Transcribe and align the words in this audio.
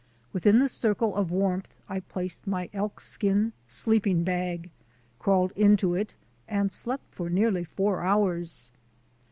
Within 0.33 0.57
the 0.57 0.67
circle 0.67 1.15
of 1.15 1.29
warmth 1.29 1.75
I 1.87 1.99
placed 1.99 2.47
my 2.47 2.69
elkskin 2.73 3.51
sleeping 3.67 4.23
bag, 4.23 4.71
crawled 5.19 5.51
into 5.51 5.93
it, 5.93 6.15
and 6.47 6.71
slept 6.71 7.13
for 7.13 7.29
nearly 7.29 7.63
four 7.63 8.01
hours. 8.01 8.71